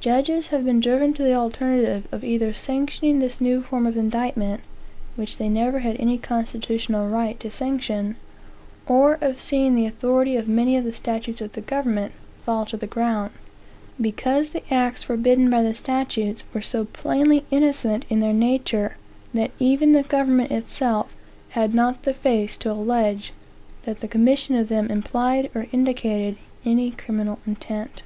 Judges 0.00 0.48
have 0.48 0.64
been 0.64 0.80
driven 0.80 1.12
to 1.14 1.22
the 1.22 1.36
alternative 1.36 2.08
of 2.10 2.24
either 2.24 2.52
sanctioning 2.52 3.20
this 3.20 3.40
new 3.40 3.62
form 3.62 3.86
of 3.86 3.96
indictment, 3.96 4.60
(which 5.14 5.36
they 5.36 5.48
never 5.48 5.78
had 5.78 5.94
any 6.00 6.18
constitutional 6.18 7.08
right 7.08 7.38
to 7.38 7.52
sanction,) 7.52 8.16
or 8.84 9.14
of 9.20 9.38
seeing 9.40 9.76
the 9.76 9.86
authority 9.86 10.34
of 10.34 10.48
many 10.48 10.76
of 10.76 10.82
the 10.82 10.92
statutes 10.92 11.40
of 11.40 11.52
the 11.52 11.60
government 11.60 12.10
fall 12.44 12.66
to 12.66 12.76
the 12.76 12.88
ground; 12.88 13.30
because 14.00 14.50
the 14.50 14.74
acts 14.74 15.04
forbidden 15.04 15.48
by 15.48 15.62
the 15.62 15.72
statutes 15.72 16.42
were 16.52 16.60
so 16.60 16.84
plainly 16.86 17.44
innocent 17.52 18.04
in 18.10 18.18
their 18.18 18.32
nature, 18.32 18.96
that 19.32 19.52
even 19.60 19.92
the 19.92 20.02
government 20.02 20.50
itself 20.50 21.14
had 21.50 21.72
not 21.72 22.02
the 22.02 22.12
face 22.12 22.56
to 22.56 22.72
allege 22.72 23.32
that 23.84 24.00
the 24.00 24.08
commission 24.08 24.56
of 24.56 24.68
them 24.68 24.88
implied 24.88 25.48
or 25.54 25.68
indicated 25.70 26.36
any 26.66 26.90
criminal 26.90 27.38
intent. 27.46 28.02